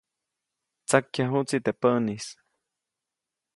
[0.87, 2.25] Tsakyajuʼtsi teʼ päʼnis.